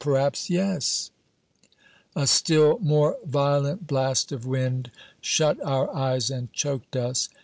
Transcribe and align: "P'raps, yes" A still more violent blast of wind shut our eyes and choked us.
"P'raps, 0.03 0.49
yes" 0.49 1.11
A 2.15 2.25
still 2.25 2.79
more 2.79 3.17
violent 3.23 3.85
blast 3.85 4.31
of 4.31 4.47
wind 4.47 4.89
shut 5.21 5.61
our 5.63 5.95
eyes 5.95 6.31
and 6.31 6.51
choked 6.53 6.95
us. 6.95 7.29